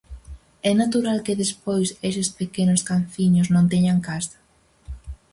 [0.69, 4.37] É natural que despois eses pequenos canciños non teñan casa?